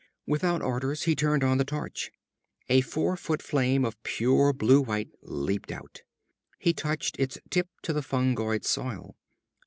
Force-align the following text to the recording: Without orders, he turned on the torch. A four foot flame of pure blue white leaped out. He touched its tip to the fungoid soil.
Without 0.25 0.63
orders, 0.63 1.03
he 1.03 1.15
turned 1.15 1.43
on 1.43 1.59
the 1.59 1.63
torch. 1.63 2.09
A 2.69 2.81
four 2.81 3.15
foot 3.15 3.39
flame 3.39 3.85
of 3.85 4.01
pure 4.01 4.51
blue 4.51 4.81
white 4.81 5.11
leaped 5.21 5.71
out. 5.71 6.01
He 6.57 6.73
touched 6.73 7.19
its 7.19 7.37
tip 7.51 7.69
to 7.83 7.93
the 7.93 8.01
fungoid 8.01 8.65
soil. 8.65 9.15